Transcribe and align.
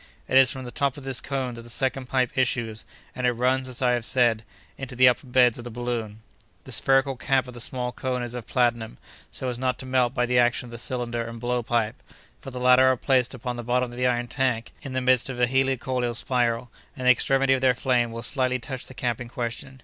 "It 0.27 0.35
is 0.35 0.49
from 0.51 0.65
the 0.65 0.71
top 0.71 0.97
of 0.97 1.03
this 1.03 1.21
cone 1.21 1.53
that 1.53 1.61
the 1.61 1.69
second 1.69 2.09
pipe 2.09 2.35
issues, 2.35 2.85
and 3.15 3.27
it 3.27 3.33
runs, 3.33 3.67
as 3.69 3.83
I 3.83 3.91
have 3.91 4.03
said, 4.03 4.43
into 4.75 4.95
the 4.95 5.07
upper 5.07 5.27
beds 5.27 5.59
of 5.59 5.63
the 5.63 5.69
balloon. 5.69 6.23
"The 6.63 6.71
spherical 6.71 7.15
cap 7.15 7.47
of 7.47 7.53
the 7.53 7.61
small 7.61 7.91
cone 7.91 8.23
is 8.23 8.33
of 8.33 8.47
platinum, 8.47 8.97
so 9.31 9.47
as 9.47 9.59
not 9.59 9.77
to 9.77 9.85
melt 9.85 10.15
by 10.15 10.25
the 10.25 10.39
action 10.39 10.65
of 10.65 10.71
the 10.71 10.79
cylinder 10.79 11.27
and 11.27 11.39
blow 11.39 11.61
pipe, 11.61 12.01
for 12.39 12.49
the 12.49 12.59
latter 12.59 12.87
are 12.87 12.97
placed 12.97 13.35
upon 13.35 13.57
the 13.57 13.63
bottom 13.63 13.91
of 13.91 13.95
the 13.99 14.07
iron 14.07 14.27
tank 14.27 14.71
in 14.81 14.93
the 14.93 15.01
midst 15.01 15.29
of 15.29 15.37
the 15.37 15.45
helicoidal 15.45 16.15
spiral, 16.15 16.71
and 16.97 17.05
the 17.05 17.11
extremity 17.11 17.53
of 17.53 17.61
their 17.61 17.75
flame 17.75 18.11
will 18.11 18.23
slightly 18.23 18.57
touch 18.57 18.87
the 18.87 18.95
cap 18.95 19.21
in 19.21 19.29
question. 19.29 19.79